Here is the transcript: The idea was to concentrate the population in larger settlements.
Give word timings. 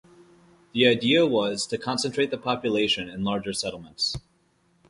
The 0.71 0.87
idea 0.87 1.27
was 1.27 1.67
to 1.67 1.77
concentrate 1.77 2.31
the 2.31 2.37
population 2.39 3.07
in 3.07 3.23
larger 3.23 3.53
settlements. 3.53 4.17